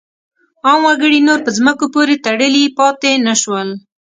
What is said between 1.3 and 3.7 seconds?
په ځمکو پورې تړلي پاتې نه شول.